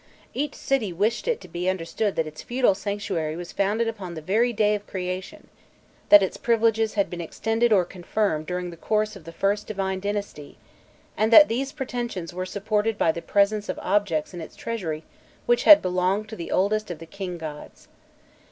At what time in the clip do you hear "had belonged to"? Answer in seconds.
15.65-16.35